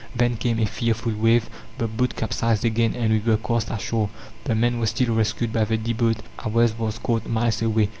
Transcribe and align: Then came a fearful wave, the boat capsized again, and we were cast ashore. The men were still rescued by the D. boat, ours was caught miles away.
Then 0.15 0.35
came 0.35 0.57
a 0.57 0.65
fearful 0.65 1.11
wave, 1.13 1.47
the 1.77 1.87
boat 1.87 2.15
capsized 2.15 2.65
again, 2.65 2.95
and 2.95 3.11
we 3.13 3.19
were 3.19 3.37
cast 3.37 3.69
ashore. 3.69 4.09
The 4.45 4.55
men 4.55 4.79
were 4.79 4.87
still 4.87 5.13
rescued 5.13 5.53
by 5.53 5.65
the 5.65 5.77
D. 5.77 5.93
boat, 5.93 6.17
ours 6.43 6.73
was 6.75 6.97
caught 6.97 7.27
miles 7.29 7.61
away. 7.61 7.89